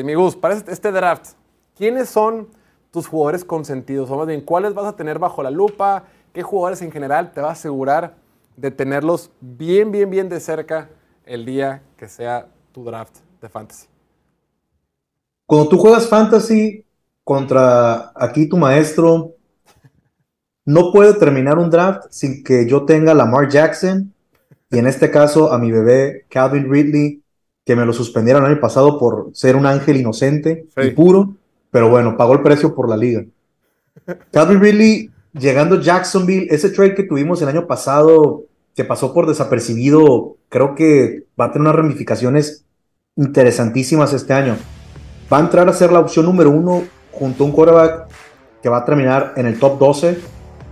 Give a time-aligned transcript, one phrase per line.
[0.00, 1.32] Amigos, para este, este draft,
[1.76, 2.48] ¿quiénes son
[2.90, 4.10] tus jugadores consentidos?
[4.10, 6.04] O más bien, ¿cuáles vas a tener bajo la lupa?
[6.32, 8.14] ¿Qué jugadores en general te va a asegurar
[8.56, 10.88] de tenerlos bien, bien, bien de cerca
[11.24, 13.86] el día que sea tu draft de fantasy?
[15.46, 16.84] Cuando tú juegas fantasy
[17.24, 19.34] contra aquí tu maestro,
[20.64, 24.12] no puede terminar un draft sin que yo tenga Lamar Jackson
[24.70, 27.22] y en este caso a mi bebé Calvin Ridley,
[27.68, 31.34] que me lo suspendieron el año pasado por ser un ángel inocente y puro,
[31.70, 33.26] pero bueno, pagó el precio por la liga.
[34.32, 39.26] Calvin Ridley llegando a Jacksonville, ese trade que tuvimos el año pasado, que pasó por
[39.26, 42.64] desapercibido, creo que va a tener unas ramificaciones
[43.16, 44.56] interesantísimas este año.
[45.30, 48.08] Va a entrar a ser la opción número uno junto a un quarterback
[48.62, 50.18] que va a terminar en el top 12,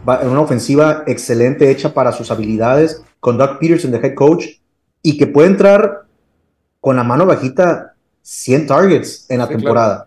[0.09, 4.47] va en una ofensiva excelente hecha para sus habilidades, con Doug Peterson de head coach,
[5.03, 6.06] y que puede entrar
[6.87, 10.07] con la mano bajita 100 targets en la temporada,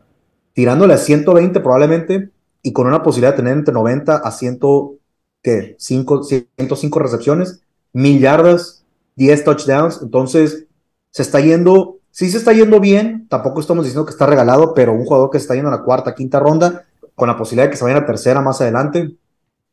[0.53, 2.29] tirándole a 120 probablemente,
[2.61, 4.59] y con una posibilidad de tener entre 90 a 100,
[5.41, 5.75] ¿qué?
[5.77, 7.59] 5, 105 recepciones,
[7.91, 8.85] mil yardas,
[9.17, 9.99] 10 touchdowns.
[10.01, 10.67] Entonces,
[11.11, 13.27] se está yendo, sí se está yendo bien.
[13.27, 15.83] Tampoco estamos diciendo que está regalado, pero un jugador que se está yendo a la
[15.83, 19.17] cuarta, quinta ronda, con la posibilidad de que se vaya a la tercera más adelante.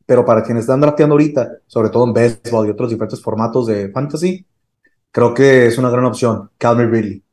[0.05, 3.91] Pero para quienes están drafteando ahorita, sobre todo en baseball y otros diferentes formatos de
[3.93, 4.45] fantasy,
[5.11, 6.49] creo que es una gran opción.
[6.57, 7.23] Calvin Ridley.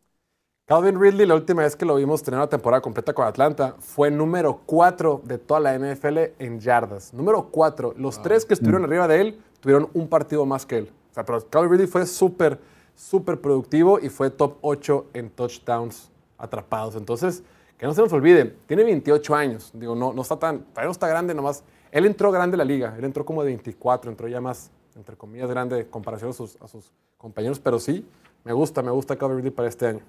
[0.66, 4.10] Calvin Ridley, la última vez que lo vimos tener una temporada completa con Atlanta, fue
[4.10, 7.12] número 4 de toda la NFL en yardas.
[7.12, 7.94] Número 4.
[7.98, 10.92] Los tres que estuvieron arriba de él tuvieron un partido más que él.
[11.10, 12.58] O sea, pero Calvin Ridley fue súper,
[12.94, 16.96] súper productivo y fue top 8 en touchdowns atrapados.
[16.96, 17.42] Entonces,
[17.76, 19.70] que no se nos olvide, tiene 28 años.
[19.74, 21.62] Digo, no, no está tan, todavía no está grande nomás.
[21.90, 25.16] Él entró grande en la liga, él entró como de 24, entró ya más, entre
[25.16, 26.90] comillas, grande en comparación a sus, a sus
[27.24, 28.06] compañeros, pero sí,
[28.44, 30.00] me gusta, me gusta Calvin Ridley para este año.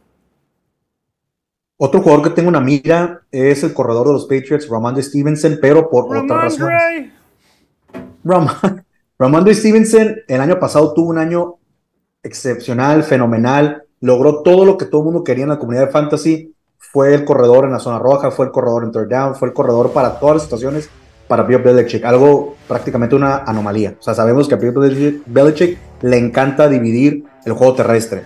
[1.78, 5.90] Otro jugador que tengo una mira es el corredor de los Patriots, Ramondre Stevenson, pero
[5.90, 6.70] por otra razón.
[9.18, 11.56] Ramondre Stevenson el año pasado tuvo un año
[12.22, 16.54] excepcional, fenomenal, logró todo lo que todo el mundo quería en la comunidad de fantasy,
[16.78, 19.54] fue el corredor en la zona roja, fue el corredor en third down, fue el
[19.54, 20.90] corredor para todas las situaciones
[21.28, 23.96] para Bill Belichick, algo prácticamente una anomalía.
[24.00, 28.24] O sea, sabemos que a Bill Belichick le encanta dividir el juego terrestre,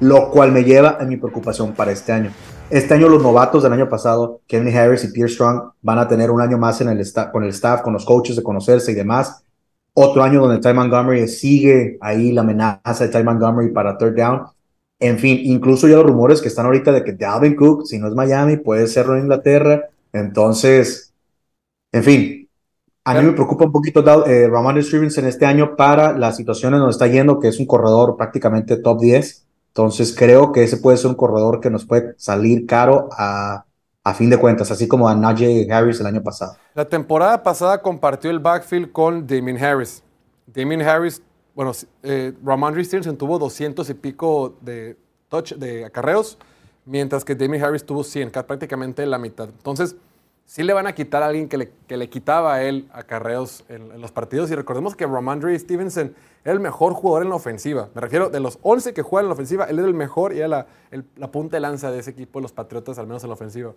[0.00, 2.30] lo cual me lleva a mi preocupación para este año.
[2.70, 6.30] Este año los novatos del año pasado, Kevin Harris y Pierre Strong, van a tener
[6.30, 9.44] un año más en el con el staff, con los coaches de conocerse y demás.
[9.92, 14.42] Otro año donde Ty Montgomery sigue ahí la amenaza de Ty Montgomery para third down.
[14.98, 18.08] En fin, incluso ya los rumores que están ahorita de que Dalvin Cook, si no
[18.08, 19.84] es Miami, puede serlo en Inglaterra.
[20.12, 21.13] Entonces,
[21.94, 22.48] en fin,
[23.04, 26.80] a mí me preocupa un poquito eh, Ramon Stevenson este año para la situación en
[26.80, 29.44] donde está yendo, que es un corredor prácticamente top 10
[29.74, 33.64] entonces creo que ese puede ser un corredor que nos puede salir caro a,
[34.04, 36.56] a fin de cuentas, así como a Najee Harris el año pasado.
[36.74, 40.04] La temporada pasada compartió el backfield con Damien Harris.
[40.46, 41.20] Damien Harris,
[41.56, 41.72] bueno,
[42.04, 44.96] eh, Ramondre Stevenson tuvo 200 y pico de
[45.28, 46.38] touch, de acarreos,
[46.84, 49.48] mientras que Damien Harris tuvo 100, prácticamente la mitad.
[49.48, 49.96] Entonces,
[50.44, 53.64] sí le van a quitar a alguien que le, que le quitaba a él acarreos
[53.68, 54.50] en, en los partidos.
[54.50, 57.88] Y recordemos que Ramondre Stevenson era el mejor jugador en la ofensiva.
[57.94, 60.38] Me refiero, de los 11 que juegan en la ofensiva, él era el mejor y
[60.38, 60.66] era la,
[61.16, 63.74] la punta de lanza de ese equipo, los Patriotas, al menos en la ofensiva.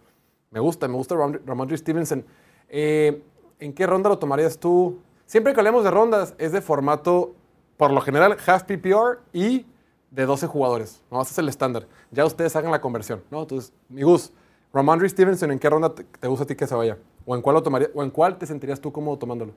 [0.51, 2.25] Me gusta, me gusta Ramondre Stevenson.
[2.69, 3.22] Eh,
[3.59, 4.99] ¿En qué ronda lo tomarías tú?
[5.25, 7.35] Siempre que hablemos de rondas, es de formato,
[7.75, 9.66] por lo general, half PPR y
[10.11, 11.03] de 12 jugadores.
[11.11, 11.88] No, ese es el estándar.
[12.11, 13.23] Ya ustedes hagan la conversión.
[13.29, 13.41] ¿no?
[13.41, 14.31] Entonces, mi Gus,
[14.73, 16.97] Ramondre Stevenson, ¿en qué ronda te, gusta a ti que se vaya?
[17.25, 19.53] ¿O en cuál lo tomaría, o en cuál te sentirías tú cómodo tomándolo?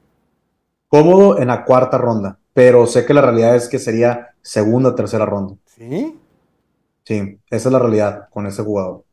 [0.89, 4.95] Cómodo en la cuarta ronda pero sé que la realidad es que sería segunda o
[4.95, 5.57] tercera ronda.
[5.65, 6.19] ¿Sí?
[7.05, 9.05] Sí, esa es la realidad con ese jugador.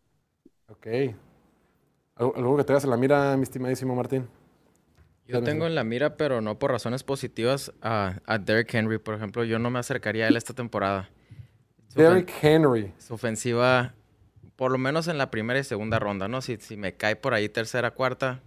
[0.69, 0.87] Ok.
[2.15, 4.27] ¿Algo que te hagas en la mira, mi estimadísimo Martín?
[5.27, 8.97] Yo tengo en la mira, pero no por razones positivas, a, a Derrick Henry.
[8.97, 11.09] Por ejemplo, yo no me acercaría a él esta temporada.
[11.95, 12.93] Derrick Henry.
[12.97, 13.93] Su ofensiva,
[14.57, 16.41] por lo menos en la primera y segunda ronda, ¿no?
[16.41, 18.41] Si, si me cae por ahí tercera, cuarta,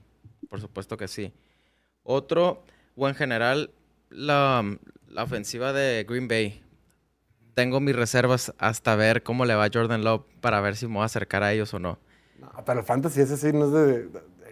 [0.51, 1.33] por supuesto que sí.
[2.03, 2.65] Otro,
[2.97, 3.71] o en general,
[4.11, 4.65] la,
[5.17, 6.63] ofensiva de Green Bay.
[7.55, 10.95] Tengo mis reservas hasta ver cómo le va a Jordan Love para ver si me
[10.95, 11.99] voy a acercar a ellos o no.
[12.39, 14.09] No, pero el fantasy ese sí no es de...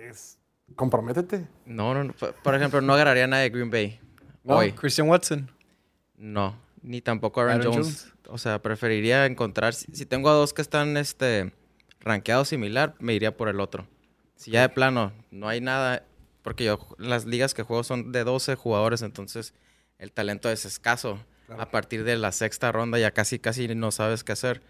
[0.09, 0.39] es,
[0.77, 1.47] comprométete.
[1.67, 2.13] No, no,
[2.43, 4.01] Por ejemplo, no agarraría a nadie de Green Bay.
[4.45, 4.73] hoy.
[4.73, 5.51] Christian Watson.
[6.17, 8.13] No, ni tampoco Aaron, Jones.
[8.29, 9.75] O sea, preferiría encontrar...
[9.75, 11.53] Si, tengo a dos que están este,
[12.01, 13.87] rankeados similar, me iría por el otro.
[14.37, 16.05] Si ya de plano no hay nada
[16.43, 19.53] porque yo, las ligas que juego son de 12 jugadores, entonces
[19.99, 21.19] el talento es escaso.
[21.59, 24.63] A partir de la sexta ronda ya casi, casi no sabes qué hacer.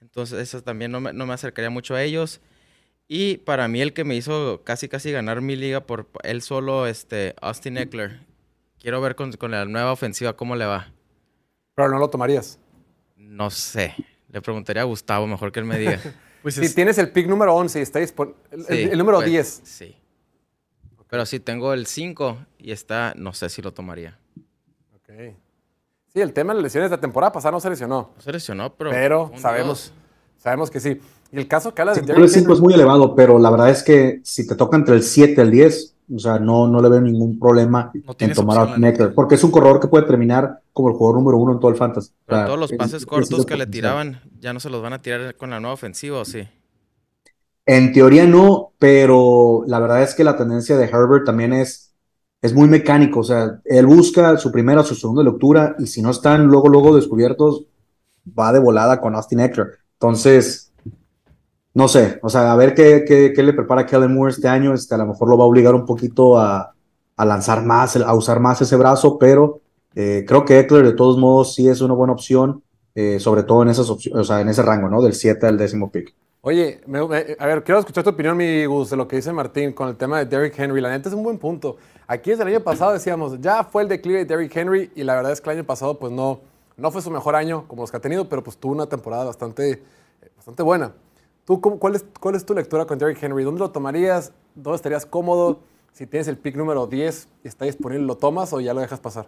[0.00, 2.40] Entonces, eso también no me, no me acercaría mucho a ellos.
[3.06, 6.86] Y para mí el que me hizo casi casi ganar mi liga por él solo,
[6.86, 8.20] este, Austin Eckler.
[8.78, 10.92] Quiero ver con, con la nueva ofensiva cómo le va.
[11.74, 12.58] Pero no lo tomarías.
[13.20, 13.94] No sé.
[14.32, 15.98] Le preguntaría a Gustavo, mejor que él me diga.
[16.42, 19.18] Pues Si es- tienes el pick número 11 y está dispon- el, Sí, el número
[19.18, 19.60] pues, 10.
[19.62, 19.94] Sí.
[21.06, 24.18] Pero si tengo el 5 y está, no sé si lo tomaría.
[24.94, 25.34] Ok.
[26.12, 28.12] Sí, el tema de las lesiones de la temporada pasada no se lesionó.
[28.16, 28.90] No se lesionó, pero.
[28.90, 29.92] Pero sabemos,
[30.38, 30.98] sabemos que sí.
[31.30, 33.68] Y el caso que habla de El Derrick 5 es muy elevado, pero la verdad
[33.68, 36.80] es que si te toca entre el 7 y el 10, o sea, no, no
[36.80, 40.06] le veo ningún problema No en tomar a Austin porque es un corredor que puede
[40.06, 42.10] terminar como el jugador número uno en todo el fantasy.
[42.26, 44.70] O sea, todos los es- pases es- cortos es que le tiraban, ya no se
[44.70, 46.46] los van a tirar con la nueva ofensiva, ¿o sí?
[47.66, 51.94] En teoría no, pero la verdad es que la tendencia de Herbert también es,
[52.42, 53.20] es muy mecánico.
[53.20, 56.96] O sea, él busca su primera, su segunda lectura y si no están luego, luego
[56.96, 57.66] descubiertos,
[58.38, 59.68] va de volada con Austin Eckler.
[59.94, 60.69] Entonces,
[61.74, 64.74] no sé, o sea, a ver qué, qué, qué le prepara Kellen Moore este año.
[64.74, 66.74] Este, a lo mejor lo va a obligar un poquito a,
[67.18, 69.60] lanzar más, a usar más ese brazo, pero
[69.94, 72.62] eh, creo que Eckler de todos modos sí es una buena opción,
[72.94, 75.02] eh, sobre todo en esas o sea, en ese rango, ¿no?
[75.02, 76.14] Del 7 al décimo pick.
[76.42, 79.32] Oye, me- me- a ver, quiero escuchar tu opinión, mi Gus, de lo que dice
[79.32, 80.80] Martín con el tema de Derrick Henry.
[80.80, 81.76] La neta es un buen punto.
[82.06, 85.14] Aquí desde el año pasado decíamos, ya fue el declive de Derrick Henry y la
[85.14, 86.40] verdad es que el año pasado pues no,
[86.78, 89.24] no fue su mejor año como los que ha tenido, pero pues tuvo una temporada
[89.24, 89.82] bastante,
[90.36, 90.92] bastante buena.
[91.50, 93.42] ¿Tú cómo- cuál, es, cuál es tu lectura con Derrick Henry?
[93.42, 94.32] ¿Dónde lo tomarías?
[94.54, 95.58] ¿Dónde estarías cómodo?
[95.92, 99.00] Si tienes el pick número 10 y está disponible, ¿lo tomas o ya lo dejas
[99.00, 99.26] pasar?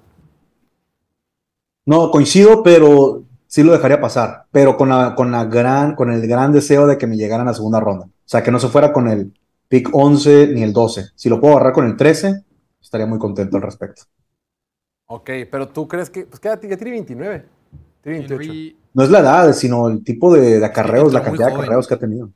[1.84, 6.24] No, coincido, pero sí lo dejaría pasar, pero con la, con la gran, con el
[6.28, 8.06] gran deseo de que me llegaran a segunda ronda.
[8.06, 9.32] O sea, que no se fuera con el
[9.68, 11.06] pick 11 ni el 12.
[11.16, 12.44] Si lo puedo agarrar con el 13,
[12.80, 14.02] estaría muy contento al respecto.
[15.06, 17.44] Ok, pero tú crees que, pues quédate, ya tiene 29,
[18.02, 18.54] tiene 28.
[18.58, 21.86] Henry, No es la edad, sino el tipo de, de acarreos, la cantidad de acarreos
[21.86, 22.30] que ha tenido.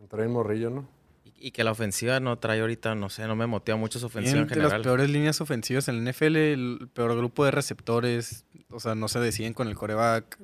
[0.00, 0.88] Entró en morrillo, ¿no?
[1.24, 4.06] Y, y que la ofensiva no trae ahorita, no sé, no me motiva mucho su
[4.06, 8.44] ofensiva tiene en las peores líneas ofensivas en el NFL, el peor grupo de receptores.
[8.70, 10.38] O sea, no se deciden con el coreback.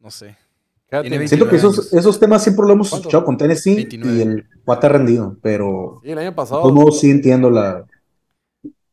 [0.00, 0.36] No sé.
[0.90, 3.08] Siento que 29 esos, esos temas siempre lo hemos ¿Cuánto?
[3.08, 4.14] escuchado con Tennessee 29.
[4.14, 6.70] y el cuate ha rendido, pero Sí, el año pasado.
[6.70, 7.86] modos sí entiendo la,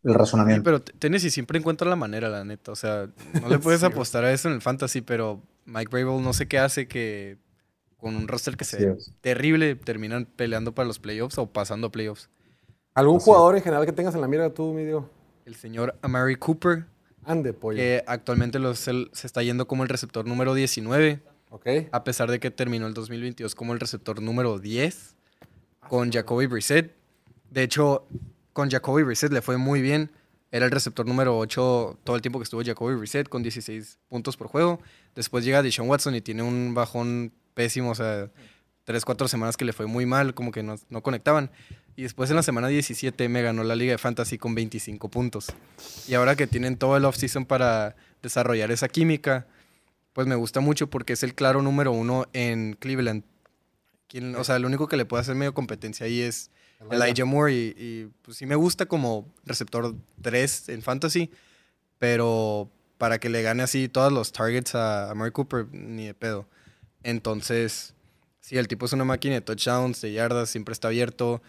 [0.04, 0.64] el Sí, razonamiento.
[0.64, 2.72] pero T- Tennessee siempre encuentra la manera, la neta.
[2.72, 3.10] O sea,
[3.42, 6.48] no le puedes Sí, apostar a eso en el fantasy, pero Mike Vrabel no sé
[6.48, 7.38] qué hace que
[7.98, 12.30] con un roster que se terrible terminan peleando para los playoffs o pasando a playoffs.
[12.94, 13.26] ¿Algún Así es.
[13.26, 15.10] jugador en general que tengas en la mira tú, mi Diego?
[15.46, 16.86] El señor Amari Cooper,
[17.26, 17.78] Ande, pollo.
[17.78, 21.68] que actualmente los- el- se está yendo como el receptor número 19, Ok.
[21.92, 25.16] a pesar de que terminó el 2022 como el receptor número 10
[25.90, 26.96] con Jacoby Brissett.
[27.52, 28.08] De hecho,
[28.60, 30.12] con Jacoby Brissett le fue muy bien.
[30.52, 34.36] Era el receptor número 8 todo el tiempo que estuvo Jacoby Brissett con 16 puntos
[34.36, 34.82] por juego.
[35.16, 38.30] Después llega Deshaun Watson y tiene un bajón pésimo, o sea,
[38.84, 41.50] 3, 4 semanas que le fue muy mal, como que no, no conectaban.
[41.96, 45.54] Y después en la semana 17 me ganó la Liga de Fantasy con 25 puntos.
[46.06, 49.48] Y ahora que tienen todo el offseason para desarrollar esa química,
[50.12, 53.24] pues me gusta mucho porque es el claro número uno en Cleveland.
[54.10, 56.50] Quien- o sea, el único que le puede hacer medio competencia ahí es
[56.92, 61.30] Elijah Moore y, y, pues sí me gusta como receptor 3 en fantasy,
[62.00, 66.14] pero para que le gane así todos los targets a, a Murray Cooper, ni de
[66.14, 66.46] pedo.
[67.04, 67.94] Entonces,
[68.42, 71.42] sí, el tipo es una máquina de touchdowns, de yardas, siempre está abierto.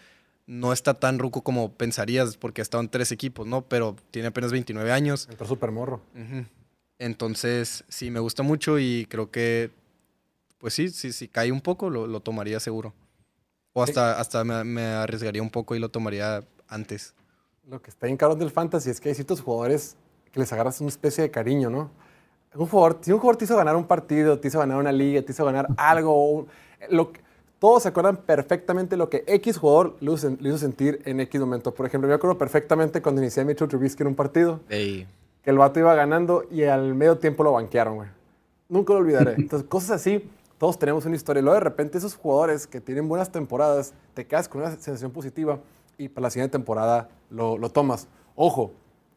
[0.47, 3.61] No está tan ruco como pensarías porque ha estado en tres equipos, ¿no?
[3.63, 5.27] Pero tiene apenas 29 años.
[5.29, 6.01] Entró súper morro.
[6.99, 9.71] Entonces, sí, me gusta mucho y creo que,
[10.61, 12.93] pues sí, sí, si cae un poco, lo, lo tomaría seguro.
[13.73, 17.13] O hasta, hasta me, me arriesgaría un poco y lo tomaría antes.
[17.67, 19.95] Lo que está bien caro del fantasy es que hay ciertos jugadores
[20.31, 21.91] que les agarras una especie de cariño, ¿no?
[22.53, 25.21] Un jugador, si un jugador te hizo ganar un partido, te hizo ganar una liga,
[25.21, 26.47] te hizo ganar algo,
[26.89, 27.11] lo,
[27.59, 31.39] todos se acuerdan perfectamente lo que X jugador le hizo, le hizo sentir en X
[31.39, 31.73] momento.
[31.73, 35.07] Por ejemplo, yo me acuerdo perfectamente cuando inicié a Mitchell Trubisky en un partido, Ey,
[35.43, 38.09] que el vato iba ganando y al medio tiempo lo banquearon, güey.
[38.67, 39.33] Nunca lo olvidaré.
[39.37, 40.27] Entonces, cosas así,
[40.61, 41.39] todos tenemos una historia.
[41.39, 45.09] Y luego de repente esos jugadores que tienen buenas temporadas, te quedas con una sensación
[45.09, 45.57] positiva
[45.97, 48.07] y para la siguiente temporada lo, lo tomas.
[48.35, 48.71] Ojo,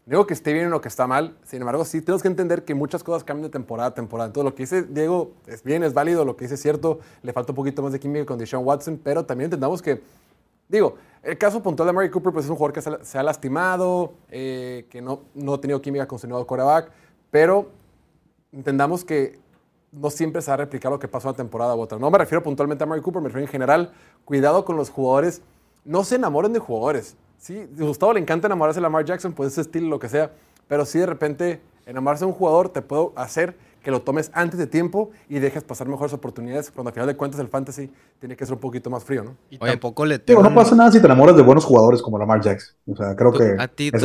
[0.06, 2.74] digo que esté bien o que está mal, sin embargo, sí tenemos que entender que
[2.74, 4.28] muchas cosas cambian de temporada a temporada.
[4.28, 7.34] Entonces, lo que dice Diego es bien, es válido, lo que dice es cierto, le
[7.34, 10.00] falta un poquito más de química con Deshaun Watson, pero también entendamos que
[10.66, 14.14] Digo, el caso puntual de Mary Cooper pues es un jugador que se, ha lastimado,
[14.30, 16.90] eh, que no, no ha tenido química con su nuevo quarterback,
[17.30, 17.68] pero
[18.50, 19.43] entendamos que
[19.94, 21.98] no siempre se va a replicar lo que pasó una temporada u otra.
[21.98, 23.92] No me refiero puntualmente a Mary Cooper, me refiero en general.
[24.24, 25.42] Cuidado con los jugadores.
[25.84, 27.16] No se enamoren de jugadores.
[27.38, 30.32] Sí, a Gustavo le encanta enamorarse de Lamar Jackson, pues ese estilo, lo que sea.
[30.66, 34.58] Pero sí, de repente, enamorarse de un jugador te puede hacer que lo tomes antes
[34.58, 38.34] de tiempo y dejes pasar mejores oportunidades, cuando al final de cuentas el fantasy tiene
[38.34, 39.36] que ser un poquito más frío, ¿no?
[39.50, 40.54] Y Oye, tampoco le Digo, teman.
[40.54, 42.74] no pasa nada si te enamoras de buenos jugadores como Lamar Jackson.
[42.90, 43.56] O sea, creo que.
[43.58, 43.98] a ti, la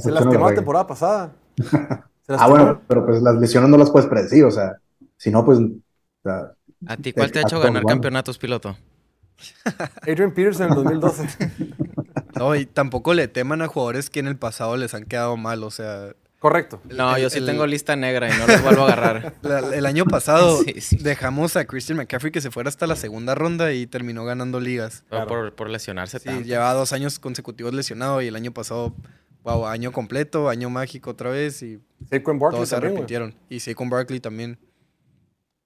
[0.00, 1.32] Se lastimó la temporada pasada.
[2.26, 4.78] Se Ah, bueno, pero pues las lesiones no las puedes predecir, o sea,
[5.20, 5.58] si no, pues.
[5.58, 5.68] o
[6.22, 6.52] sea,
[6.86, 8.76] ¿A ti cuál te ha hecho ganar campeonatos, piloto?
[10.02, 11.28] Adrian Peterson en el 2012.
[12.36, 15.62] No, y tampoco le teman a jugadores que en el pasado les han quedado mal.
[15.64, 16.80] O sea, Correcto.
[16.88, 19.34] No, El- yo sí el- tengo lista negra y no los vuelvo a agarrar.
[19.42, 20.96] la- el año pasado Sí, sí.
[20.96, 25.04] dejamos a Christian McCaffrey que se fuera hasta la segunda ronda y terminó ganando ligas.
[25.10, 26.44] Por- Por, por lesionarse Sí, tanto.
[26.46, 28.94] llevaba dos años consecutivos lesionado y el año pasado,
[29.42, 33.34] wow, año completo, año mágico otra vez y Saquon Barkley todos se arrepintieron.
[33.50, 34.56] Y sí, con Barkley también.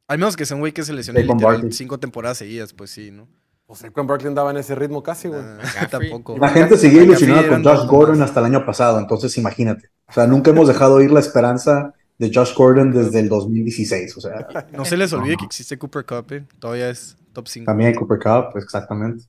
[0.06, 1.72] Al menos que sea un güey que se lesione Saquon literal Barkley.
[1.72, 3.26] cinco temporadas seguidas, pues sí, ¿no?
[3.66, 5.40] Pues Saquon Barkley andaba en ese ritmo casi, güey.
[5.42, 6.36] Ah, tampoco.
[6.38, 9.88] La gente seguía ilusionada con Josh Gordon hasta el año pasado, entonces imagínate.
[10.08, 14.16] O sea, nunca hemos dejado ir la esperanza de Josh Gordon desde el 2016.
[14.16, 16.44] O sea, No se les olvide que existe Cooper Cup, eh.
[16.58, 17.64] todavía es top 5.
[17.66, 19.24] también hay Cooper Cup, pues, exactamente.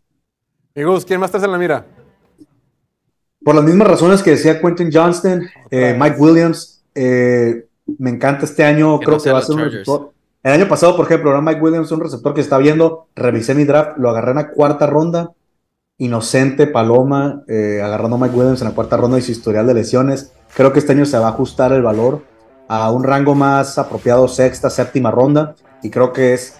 [0.75, 1.85] Amigos, ¿quién más traes en la mira?
[3.43, 5.95] Por las mismas razones que decía Quentin Johnston, eh.
[5.97, 7.67] Mike Williams, eh,
[7.97, 10.09] me encanta este año, Que creo no que va a ser un.
[10.45, 13.63] El año pasado, por ejemplo, era Mike Williams, un receptor que está viendo, revisé mi
[13.63, 15.31] draft, lo agarré en la cuarta ronda,
[15.97, 19.73] inocente, paloma, eh, agarrando a Mike Williams en la cuarta ronda y su historial de
[19.73, 20.33] lesiones.
[20.55, 22.21] Creo que este año se va a ajustar el valor
[22.67, 26.59] a un rango más apropiado, sexta, séptima ronda, y creo que es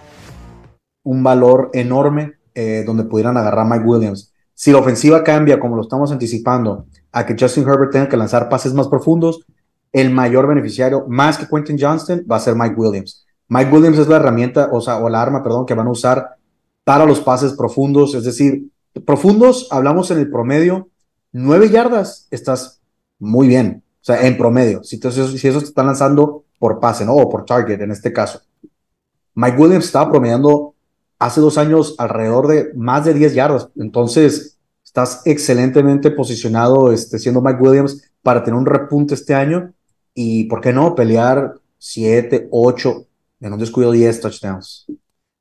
[1.04, 4.34] un valor enorme eh, donde pudieran agarrar Mike Williams.
[4.52, 8.48] Si la ofensiva cambia, como lo estamos anticipando, a que Justin Herbert tenga que lanzar
[8.48, 9.46] pases más profundos,
[9.92, 13.25] el mayor beneficiario, más que Quentin Johnston, va a ser Mike Williams.
[13.48, 16.36] Mike Williams es la herramienta, o sea, o la arma, perdón, que van a usar
[16.84, 18.70] para los pases profundos, es decir,
[19.04, 20.88] profundos, hablamos en el promedio,
[21.32, 22.80] nueve yardas, estás
[23.18, 27.14] muy bien, o sea, en promedio, si, te- si te están lanzando por pase, ¿no?
[27.14, 28.40] O por target en este caso.
[29.34, 30.74] Mike Williams estaba promediando
[31.18, 33.68] hace dos años alrededor de más de 10 yardas.
[33.76, 39.72] Entonces, estás excelentemente posicionado este, siendo Mike Williams para tener un repunte este año
[40.14, 40.94] y, ¿por qué no?
[40.94, 43.05] Pelear 7, 8,
[43.40, 44.86] en un descuido 10 touchdowns.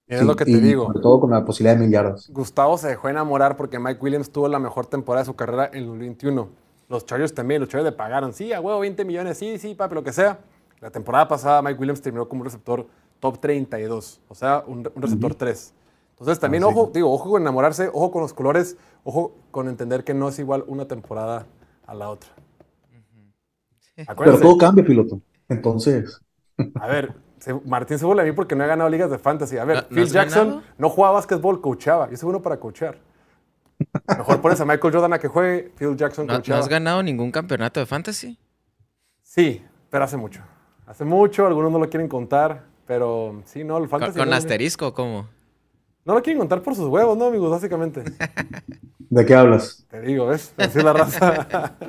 [0.07, 0.85] Es Sí, lo que te y digo.
[0.87, 2.33] Sobre todo con la posibilidad de mil yardas.
[2.33, 5.79] Gustavo se dejó enamorar porque Mike Williams tuvo la mejor temporada de su carrera en
[5.79, 6.49] el 2021.
[6.89, 9.95] Los Chargers también, los Chargers le pagaron, sí, a huevo, 20 millones, sí, sí, papi,
[9.95, 10.39] lo que sea.
[10.81, 12.87] La temporada pasada Mike Williams terminó como un receptor
[13.19, 15.73] top 32, o sea, un, un receptor 3.
[16.11, 16.75] Entonces también, Ah, sí.
[16.75, 20.39] ojo, digo, ojo con enamorarse, ojo con los colores, ojo con entender que no es
[20.39, 21.45] igual una temporada
[21.85, 22.29] a la otra.
[24.23, 25.21] Pero todo cambia, piloto.
[25.47, 26.19] Entonces,
[26.77, 27.15] a ver,
[27.65, 29.57] Martín se burla de mí porque no he ganado ligas de fantasy.
[29.57, 30.63] A ver, ¿No- no Phil Jackson ganado?
[30.77, 32.09] no jugaba básquetbol, coachaba.
[32.09, 32.97] Yo soy bueno para coachar.
[34.17, 36.59] Mejor pones a Michael Jordan a que juegue, Phil Jackson ¿No, no coachaba.
[36.59, 38.39] has ganado ningún campeonato de fantasy?
[39.21, 40.41] Sí, pero hace mucho.
[40.87, 44.17] Hace mucho, algunos no lo quieren contar, pero sí, no, el ¿Con, fantasy.
[44.19, 45.27] con asterisco cómo?
[46.05, 47.49] No lo quieren contar por sus huevos, ¿no, amigos?
[47.51, 48.03] Básicamente.
[49.09, 49.85] ¿de qué hablas?
[49.89, 50.53] Te digo, ¿ves?
[50.57, 51.73] Así es la raza.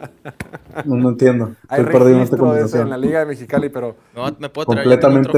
[0.84, 1.54] No, no entiendo.
[1.68, 2.90] Hay Estoy perdido en esta eso en conversación.
[2.90, 5.30] la Liga de Mexicali, pero No, me puedo traer Completamente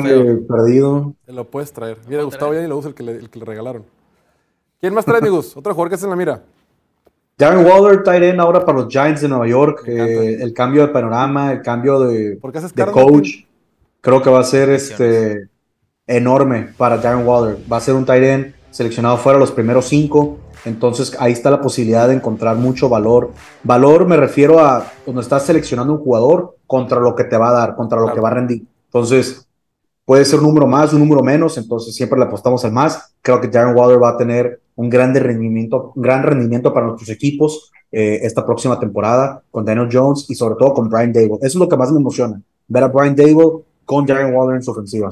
[0.48, 1.14] perdido.
[1.24, 1.98] te lo puedes traer.
[2.08, 2.62] Mira, Gustavo traer?
[2.62, 3.84] ya ni lo usa el que le, el que le regalaron.
[4.80, 5.56] ¿Quién más trae, amigos?
[5.56, 6.42] Otro jugador que es en la mira.
[7.38, 9.84] Darren Waller, tight end ahora para los Giants de Nueva York.
[9.86, 13.44] Eh, el cambio de panorama, el cambio de, ¿Por qué haces de coach,
[14.00, 15.48] creo que va a ser este
[16.08, 17.58] enorme para Darren Waller.
[17.70, 20.38] Va a ser un tight end seleccionado fuera los primeros cinco.
[20.64, 23.30] Entonces ahí está la posibilidad de encontrar mucho valor.
[23.62, 27.52] Valor me refiero a cuando estás seleccionando un jugador contra lo que te va a
[27.52, 28.14] dar, contra lo Claro.
[28.16, 28.66] que va a rendir.
[28.86, 29.46] Entonces
[30.04, 31.56] puede ser un número más, un número menos.
[31.58, 33.14] Entonces siempre le apostamos al más.
[33.22, 37.10] Creo que Darren Waller va a tener un gran rendimiento, un gran rendimiento para nuestros
[37.10, 41.36] equipos eh, esta próxima temporada con Daniel Jones y sobre todo con Brian Dable.
[41.36, 44.62] Eso es lo que más me emociona, ver a Brian Dable con Darren Waller en
[44.62, 45.08] su ofensiva.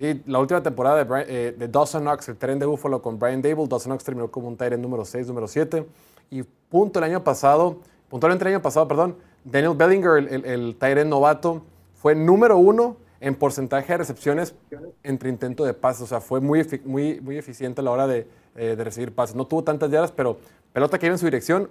[0.00, 3.18] Sí, la última temporada de, Bri- eh, de Dawson Knox, el tren de Buffalo con
[3.18, 3.66] Brian Dable.
[3.66, 5.84] Dawson Knox terminó como un Tyrant número 6, número 7.
[6.30, 10.98] Y punto el año pasado, puntualmente el año pasado, perdón, Daniel Bellinger, el, el, el
[10.98, 11.62] end novato,
[11.94, 14.54] fue número uno en porcentaje de recepciones
[15.02, 16.02] entre intento de pases.
[16.02, 19.34] O sea, fue muy, muy, muy eficiente a la hora de, eh, de recibir pases.
[19.34, 20.38] No tuvo tantas yardas, pero
[20.72, 21.70] pelota que iba en su dirección,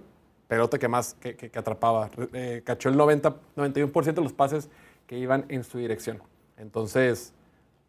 [0.50, 2.10] pelota que más que, que- que atrapaba.
[2.34, 4.67] Eh, cachó el 90, 91% de los pases
[5.05, 6.22] que iban en su dirección.
[6.57, 7.31] Entonces,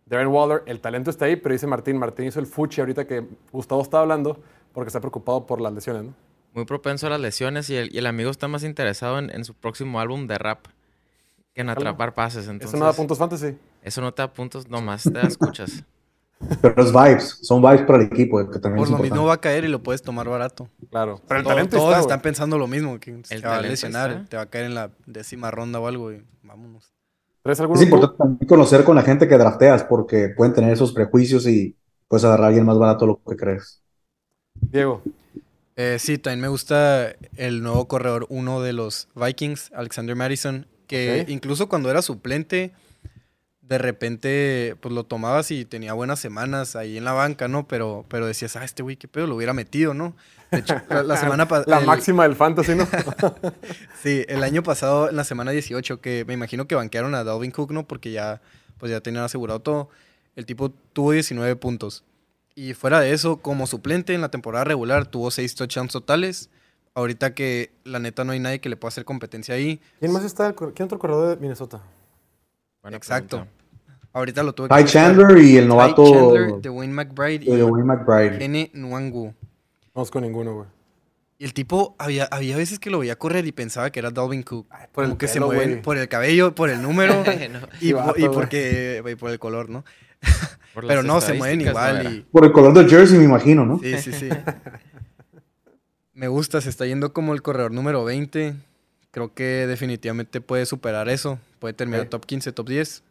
[0.08, 3.26] Darren Waller, el talento está ahí, pero dice Martín, Martín hizo el fuchi ahorita que
[3.52, 4.40] Gustavo está hablando
[4.72, 6.14] porque está preocupado por las lesiones, ¿no?
[6.54, 9.44] Muy propenso a las lesiones y el, y el amigo está más interesado en, en
[9.44, 10.66] su próximo álbum de rap
[11.54, 12.48] que en atrapar pases.
[12.48, 13.56] Entonces, Eso no da puntos fantasy.
[13.82, 15.84] Eso no te da puntos, nomás te da escuchas.
[16.62, 19.34] Pero es vibes, son vibes para el equipo, que también Por es lo mismo va
[19.34, 20.68] a caer y lo puedes tomar barato.
[20.90, 21.20] Claro.
[21.26, 23.60] Pero el Todo- talento todos está, están pensando lo mismo, que El te va a
[23.62, 24.24] lesionar, está.
[24.24, 26.92] te va a caer en la décima ronda o algo y vámonos.
[27.48, 30.92] ¿Traes alguno Es importante también conocer con la gente que drafteas porque pueden tener esos
[30.92, 31.74] prejuicios y
[32.06, 33.82] puedes agarrar a alguien más barato lo que crees.
[34.52, 35.00] Diego.
[35.74, 41.24] Eh, sí, también me gusta el nuevo corredor uno de los Vikings, Alexander Madison, que
[41.28, 42.72] incluso cuando era suplente,
[43.68, 47.68] de repente pues lo tomabas y tenía buenas semanas ahí en la banca, ¿no?
[47.68, 50.16] Pero, pero decías, ah, este güey, qué pedo, lo hubiera metido, ¿no?
[50.50, 51.78] De hecho, la, la semana pasada...
[51.78, 52.88] La máxima del fantasy, ¿no?
[54.02, 57.50] Sí, el año pasado, en la semana 18, que me imagino que banquearon a Dalvin
[57.50, 57.86] Cook, ¿no?
[57.86, 58.40] Porque ya,
[58.78, 59.90] pues ya tenían asegurado todo.
[60.34, 62.04] El tipo tuvo 19 puntos.
[62.54, 66.48] Y fuera de eso, como suplente en la temporada regular, tuvo 6 touchdowns totales.
[66.94, 69.80] Ahorita que la neta no hay nadie que le pueda hacer competencia ahí.
[69.98, 70.54] ¿Quién más está?
[70.54, 71.82] ¿Quién otro corredor de Minnesota?
[72.82, 73.36] Buena Exacto.
[73.36, 73.57] pregunta.
[74.12, 74.86] Ahorita lo tuve Ty buscar.
[74.86, 78.44] Chandler y el Ty novato Chandler, Dwayne McBride de y Wayne McBride.
[78.44, 78.70] N.
[78.74, 79.34] Nwangu.
[79.94, 80.66] Vamos con ninguno, güey.
[81.40, 84.42] Y el tipo, había, había veces que lo veía correr y pensaba que era Dalvin
[84.42, 84.66] Cook.
[84.92, 87.22] por el Como que se pelo, mueven por el cabello, por el número
[87.52, 89.84] No, y, vato, porque y por el color, ¿no?
[90.74, 93.78] Pero no, se mueven no igual y Por el color del jersey, me imagino, ¿no?
[93.78, 94.28] sí, sí, sí.
[96.12, 98.54] Me gusta, se está yendo como el corredor número 20.
[99.12, 101.38] Creo que definitivamente puede superar eso.
[101.60, 103.02] Puede terminar top 15, top 10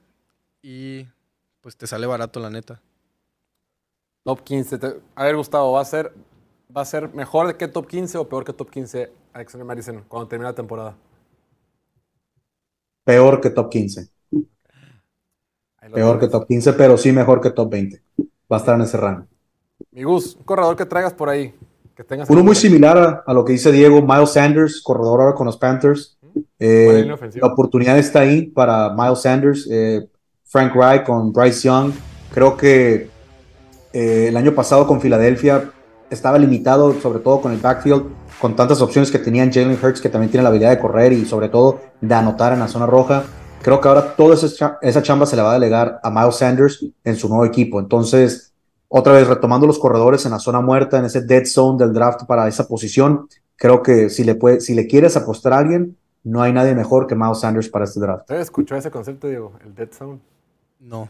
[0.61, 1.07] y
[1.61, 2.81] pues te sale barato la neta.
[4.23, 4.77] Top 15.
[4.77, 6.13] Te- A ver, Gustavo, ¿va a ser,
[6.75, 10.27] ¿va a ser mejor que top 15 o peor que top 15 Alexander Madison cuando
[10.27, 10.95] termine la temporada?
[13.05, 14.07] Peor que top 15.
[15.77, 18.01] Ahí lo Peor que top 15, pero sí mejor que top 20.
[18.51, 19.27] Va a estar en ese rango.
[19.91, 21.53] Mi Gus, un corredor que traigas por ahí.
[21.95, 25.33] Que tengas Uno muy similar a, a lo que dice Diego, Miles Sanders, corredor ahora
[25.35, 26.17] con los Panthers.
[26.59, 30.07] Eh, la oportunidad está ahí para Miles Sanders, eh,
[30.47, 31.91] Frank Reich con Bryce Young.
[32.33, 33.09] Creo que
[33.93, 35.71] eh, el año pasado con Filadelfia
[36.09, 38.03] estaba limitado, sobre todo con el backfield,
[38.39, 41.25] con tantas opciones que tenían Jalen Hurts, que también tiene la habilidad de correr y
[41.25, 43.23] sobre todo de anotar en la zona roja.
[43.61, 46.35] Creo que ahora toda esa, cha- esa chamba se le va a delegar a Miles
[46.35, 47.79] Sanders en su nuevo equipo.
[47.79, 48.53] Entonces,
[48.87, 52.25] otra vez retomando los corredores en la zona muerta, en ese dead zone del draft
[52.25, 53.27] para esa posición,
[53.57, 57.07] creo que si le, puede, si le quieres apostar a alguien, no hay nadie mejor
[57.07, 58.21] que Miles Sanders para este draft.
[58.21, 59.53] ¿Usted escuchó ese concepto, Diego?
[59.65, 60.19] El Dead Zone.
[60.87, 61.09] No,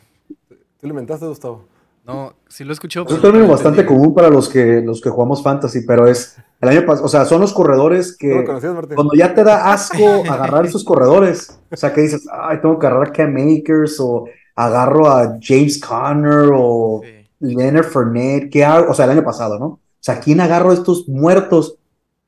[0.80, 1.66] ¿Tú lo inventaste, Gustavo?
[2.06, 3.06] no, sí lo escuchó.
[3.06, 4.00] Es un término bastante entendí.
[4.00, 7.26] común para los que, los que jugamos fantasy, pero es el año pasado, o sea,
[7.26, 11.60] son los corredores ¿Tú lo que conocías, cuando ya te da asco agarrar esos corredores,
[11.72, 15.80] o sea, que dices, ay, tengo que agarrar a Cam Akers o agarro a James
[15.80, 17.10] Conner o Sí.
[17.40, 18.90] Leonard Fournette, ¿qué hago?
[18.90, 19.66] O sea, el año pasado, ¿no?
[19.66, 21.78] O sea, ¿quién agarro a estos muertos?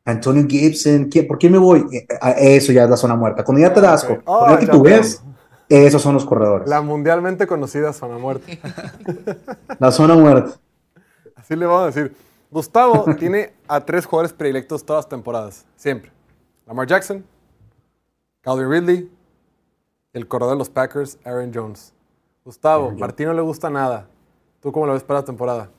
[0.06, 1.86] Antonio Gibson, ¿quién- ¿por quién me voy?
[1.92, 3.44] Eh, a- Eso ya es la zona muerta.
[3.44, 4.24] Cuando ya te da asco, Ok.
[4.24, 5.24] cuando Ah, ya titubeas.
[5.70, 6.68] Esos son los corredores.
[6.68, 8.60] La La, mundialmente conocida zona muerte.
[9.92, 10.60] zona muerta.
[11.36, 12.16] Así le vamos a decir.
[12.52, 15.66] Gustavo tiene a tres jugadores predilectos todas las temporadas.
[15.76, 16.12] Siempre.
[16.66, 17.24] Lamar Jackson,
[18.42, 19.12] Calvin Ridley,
[20.14, 21.94] el corredor de los Packers, Aaron Jones.
[22.44, 23.02] Gustavo, Aaron Jones.
[23.02, 24.08] Martín no le gusta nada.
[24.60, 25.70] ¿Tú cómo lo ves para la temporada?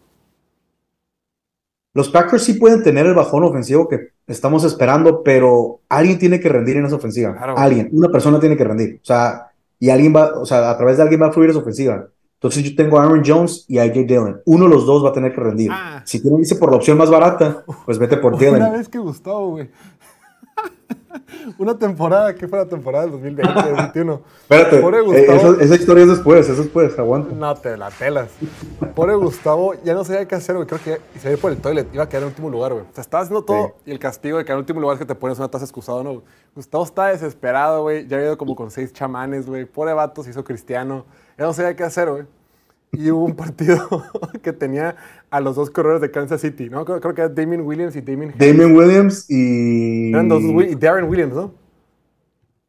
[1.93, 6.49] Los Packers sí pueden tener el bajón ofensivo que estamos esperando, pero alguien tiene que
[6.49, 7.35] rendir en esa ofensiva.
[7.37, 7.59] Claro.
[7.59, 9.01] Alguien, una persona tiene que rendir.
[9.03, 9.50] O sea,
[9.81, 12.07] y alguien va, o sea, a través de alguien va a fluir esa ofensiva.
[12.35, 14.41] Entonces yo tengo a Aaron Jones y a AJ Dillon.
[14.47, 15.71] Uno de los dos va a tener que rendir.
[15.73, 16.03] Ah.
[16.07, 18.73] Si tiene irse por la opción más barata, pues vete por Una Dillon.
[18.73, 19.71] vez que Gustavo, güey.
[21.59, 24.23] Una temporada, ¿qué fue la temporada del 2020, 2021?
[24.43, 25.53] Espérate, eh, Gustavo.
[25.53, 27.35] esa, esa historia es después, eso es después, aguanta.
[27.35, 28.31] No te la pelas.
[28.95, 30.67] Pobre Gustavo, ya no sabía qué hacer, güey.
[30.67, 32.85] Creo que se iba por el toilet, iba a quedar en último lugar, güey.
[32.85, 35.07] O sea, estaba haciendo todo y el castigo de quedar en último lugar es que
[35.07, 36.23] te pones una taza excusado, ¿no?
[36.55, 38.07] Gustavo está desesperado, güey.
[38.07, 39.65] Ya había ido como con seis chamanes, güey.
[39.65, 41.07] Pobre vato, se hizo cristiano.
[41.39, 42.25] Ya no sabía qué hacer, güey.
[42.93, 43.87] Y hubo un partido
[44.43, 44.97] que tenía
[45.31, 46.85] a los dos corredores de Kansas City, ¿no?
[46.85, 50.11] Creo, creo que era Damien Williams y Damien Damon Williams y...
[50.11, 51.53] Eran dos, y Darren Williams, ¿no?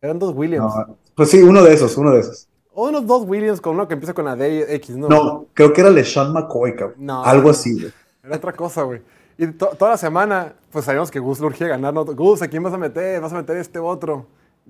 [0.01, 0.73] Eran dos Williams.
[0.75, 2.47] No, pues sí, uno de esos, uno de esos.
[2.73, 5.09] O unos dos Williams con uno que empieza con la D X, ¿no?
[5.09, 6.95] No, creo que era LeSean McCoy, cabrón.
[6.99, 7.23] No.
[7.23, 7.91] Algo así, güey.
[8.23, 9.01] Era otra cosa, güey.
[9.37, 11.93] Y to- toda la semana, pues sabíamos que Gus le urgía ganar.
[11.93, 12.05] ¿no?
[12.05, 13.19] Gus, ¿a quién vas a meter?
[13.19, 14.25] ¿Vas a meter este otro?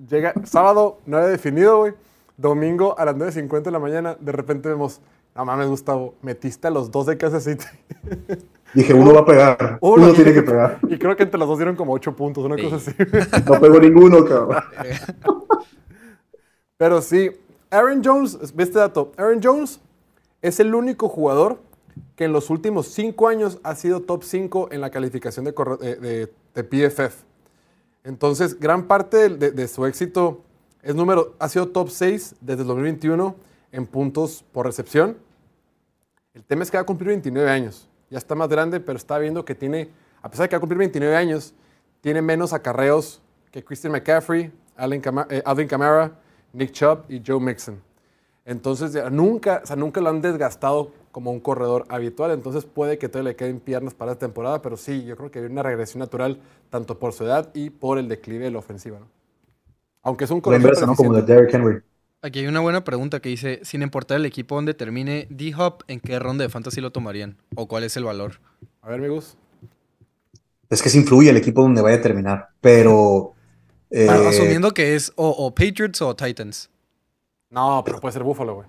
[0.08, 1.92] Llega sábado, no había definido, güey.
[2.36, 5.00] Domingo a las 9.50 de la mañana, de repente vemos,
[5.34, 7.64] no mames, Gustavo, metiste a los dos de Kansas City.
[8.74, 10.78] Dije, uno va a pegar, uno, tiene que pegar.
[10.88, 12.62] Y creo que entre los dos dieron como 8 puntos, una Sí.
[12.62, 12.92] cosa así.
[13.46, 14.62] No pegó ninguno, cabrón.
[16.76, 17.30] Pero sí,
[17.70, 19.12] Aaron Jones, ve este dato.
[19.16, 19.80] Aaron Jones
[20.40, 21.58] es el único jugador
[22.16, 25.96] que en los últimos cinco años ha sido top 5 en la calificación de, de-
[25.96, 27.24] de- de PFF.
[28.04, 30.40] Entonces, gran parte de, de- de su éxito
[30.82, 33.36] es número, ha sido top 6 desde el 2021
[33.72, 35.16] en puntos por recepción.
[36.34, 37.88] El tema es que va a cumplir 29 años.
[38.10, 39.90] Ya está más grande, pero está viendo que tiene,
[40.22, 41.54] a pesar de que va a cumplir 29 años,
[42.00, 46.12] tiene menos acarreos que Christian McCaffrey, Alvin, Cama- eh, Alvin Kamara,
[46.52, 47.80] Nick Chubb y Joe Mixon.
[48.44, 53.08] Entonces, nunca, o sea, nunca lo han desgastado como un corredor habitual, entonces puede que
[53.08, 56.00] todavía le queden piernas para esta temporada, pero sí, yo creo que hay una regresión
[56.00, 58.98] natural tanto por su edad y por el declive de la ofensiva.
[58.98, 59.06] ¿no?
[60.02, 60.60] Aunque es un La corredor.
[60.62, 60.96] inversa, ¿no?
[60.96, 61.82] Como de Derrick Henry.
[62.24, 65.98] Aquí hay una buena pregunta que dice, sin importar el equipo donde termine D-Hop, ¿en
[65.98, 67.36] qué ronda de fantasy lo tomarían?
[67.56, 68.40] ¿O cuál es el valor?
[68.80, 69.36] A ver, amigos.
[70.70, 73.34] Es que sí influye el equipo donde vaya a terminar, pero...
[73.90, 76.70] eh, Asumiendo que es o, o Patriots o Titans.
[77.50, 78.68] No, pero puede ser Buffalo, güey.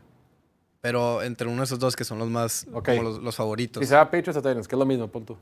[0.81, 3.81] Pero entre uno de esos dos que son los más, como los, los favoritos.
[3.81, 5.37] Si se va Patriots o Titans, que es lo mismo, punto.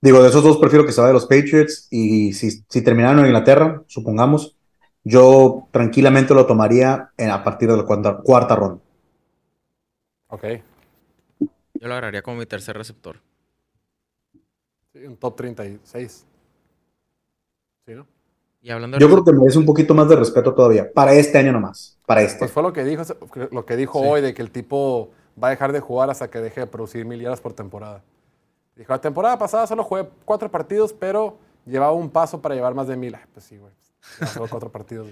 [0.00, 3.18] Digo, de esos dos prefiero que se vaya de los Patriots y si, si terminaron
[3.18, 4.56] en Inglaterra, supongamos,
[5.04, 8.80] yo tranquilamente lo tomaría en- a partir de la cuarta, cuarta ronda.
[10.28, 10.44] Ok.
[11.40, 13.20] Yo lo agarraría como mi tercer receptor.
[14.92, 16.26] Sí, un top 36.
[17.86, 18.06] ¿Sí, no?
[18.60, 21.38] Y hablando de Yo creo que merece un poquito más de respeto todavía, para este
[21.38, 22.40] año nomás, para este.
[22.40, 23.02] Pues fue lo que dijo,
[23.52, 24.06] lo que dijo Sí.
[24.08, 25.10] hoy, de que el tipo
[25.42, 28.02] va a dejar de jugar hasta que deje de producir mil yardas por temporada.
[28.74, 32.88] Dijo, la temporada pasada solo jugué cuatro partidos, pero llevaba un paso para llevar más
[32.88, 33.16] de mil.
[33.32, 33.72] Pues sí, güey.
[34.32, 35.08] Solo cuatro partidos.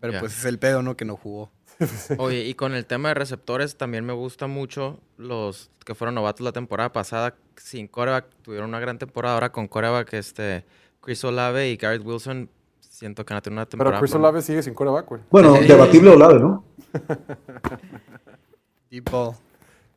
[0.00, 0.96] Pero pues es el pedo, ¿no?
[0.96, 1.50] Que no jugó.
[2.18, 6.44] Oye, y con el tema de receptores también me gusta mucho los que fueron novatos
[6.44, 7.34] la temporada pasada.
[7.56, 9.34] Sin coreback tuvieron una gran temporada.
[9.34, 10.64] Ahora con coreback, este,
[11.00, 12.48] Chris Olave y Garrett Wilson,
[12.80, 14.00] siento que a tener una Pero temporada.
[14.00, 15.22] Chris Olave sigue sin coreback, güey.
[15.30, 16.64] Bueno, debatible Olave, ¿no?
[18.90, 19.34] Deep ball.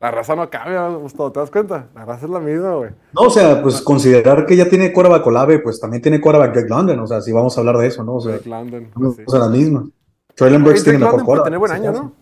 [0.02, 1.86] La raza no cambia, Gustavo, ¿te das cuenta?
[1.94, 2.90] La raza es la misma, güey.
[3.12, 6.68] No, o sea, pues considerar que ya tiene quarterback Olave, pues también tiene quarterback Greg
[6.68, 8.16] London, o sea, si vamos a hablar de eso, ¿no?
[8.16, 8.90] O sea, Drake London.
[8.96, 9.22] no sí.
[9.28, 9.84] las mismas.
[10.34, 11.44] Traylon Burks tiene Drake mejor quarterback.
[11.44, 11.92] tener buen año.
[11.92, 12.12] ¿no?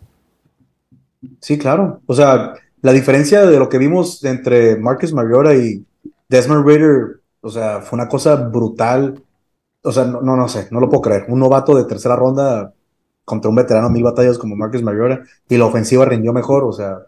[1.41, 2.03] Sí, claro.
[2.05, 5.83] O sea, la diferencia de lo que vimos entre Marcus Mariota y
[6.29, 9.23] Desmond Ritter, o sea, fue una cosa brutal.
[9.83, 11.25] O sea, no, no, no sé, no lo puedo creer.
[11.29, 12.75] Un novato de tercera ronda
[13.25, 16.99] contra un veterano mil batallas como Marcus Mariota y la ofensiva rindió mejor, o sea,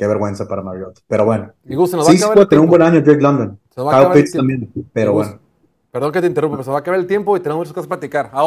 [0.00, 0.98] qué vergüenza para Mariota.
[1.06, 2.70] Pero bueno, Y Gus, se nos va a sí, sí acabar puede el tener un
[2.70, 3.60] buen año Drake London.
[3.68, 4.48] Se va a Kyle acabar el Pitts tiempo.
[4.48, 5.40] también, pero Gus, bueno.
[5.92, 7.86] Perdón que te interrumpa, pero se va a acabar el tiempo y tenemos muchas cosas
[7.86, 8.26] que platicar.
[8.26, 8.38] Ahora,